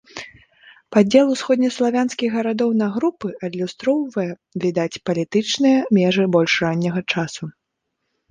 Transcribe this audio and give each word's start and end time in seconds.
Падзел 0.93 1.27
усходнеславянскіх 1.33 2.29
гарадоў 2.37 2.71
на 2.81 2.87
групы 2.95 3.29
адлюстроўвае, 3.47 4.25
відаць, 4.65 5.01
палітычныя 5.09 5.83
межы 5.99 6.25
больш 6.37 6.57
ранняга 6.65 7.01
часу. 7.13 7.43